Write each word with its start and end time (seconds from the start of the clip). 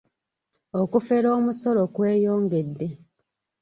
Okufera 0.81 1.27
omusolo 1.37 1.81
kweyongedde. 1.93 2.87